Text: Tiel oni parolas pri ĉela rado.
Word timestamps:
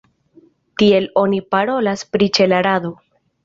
Tiel 0.83 1.05
oni 1.25 1.43
parolas 1.57 2.05
pri 2.13 2.33
ĉela 2.41 2.67
rado. 2.73 2.95